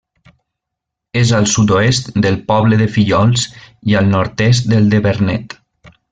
És 1.21 1.33
al 1.39 1.43
sud-oest 1.51 2.09
del 2.25 2.39
poble 2.49 2.79
de 2.81 2.87
Fillols 2.97 3.43
i 3.93 3.99
al 4.03 4.09
nord-est 4.17 4.71
del 4.75 4.89
de 4.95 5.03
Vernet. 5.09 5.55